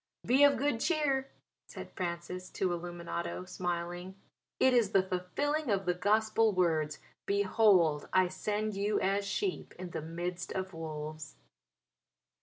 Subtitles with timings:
[0.25, 1.29] "Be of good cheer,"
[1.67, 4.15] said Francis to Illuminato, smiling,
[4.59, 9.91] "it is the fulfilling of the Gospel words 'Behold I send you as sheep in
[9.91, 11.35] the midst of wolves.'"